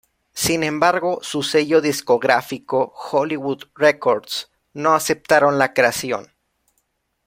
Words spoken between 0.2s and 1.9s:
Sin embargo, su sello